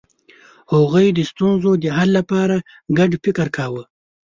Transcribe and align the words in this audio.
هغوی 0.73 1.07
د 1.13 1.19
ستونزو 1.31 1.71
د 1.83 1.85
حل 1.97 2.09
لپاره 2.17 2.55
ګډ 2.97 3.11
فکر 3.23 3.47
کاوه. 3.57 3.83